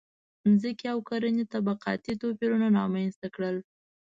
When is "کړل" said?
3.35-3.57